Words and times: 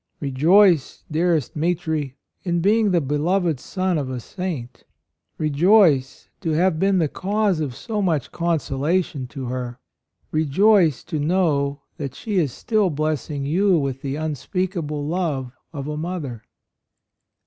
Rejoice, 0.19 1.03
dearest 1.11 1.55
Mitri, 1.55 2.15
in 2.41 2.59
being 2.59 2.89
the 2.89 2.99
beloved 2.99 3.59
son 3.59 3.99
of 3.99 4.09
a 4.09 4.19
saint; 4.19 4.83
rejoice 5.37 6.27
to 6.39 6.53
have 6.53 6.79
been 6.79 6.97
the 6.97 7.07
cause 7.07 7.59
of 7.59 7.75
so 7.75 8.01
much 8.01 8.31
consolation 8.31 9.27
to 9.27 9.45
her; 9.45 9.77
rejoice 10.31 11.03
to 11.03 11.19
know 11.19 11.81
that 11.97 12.15
she 12.15 12.37
is 12.37 12.51
still 12.51 12.89
blessing 12.89 13.45
you 13.45 13.77
with 13.77 14.01
the 14.01 14.15
unspeakable 14.15 15.05
love 15.05 15.51
of 15.71 15.87
a 15.87 15.95
mother! 15.97 16.45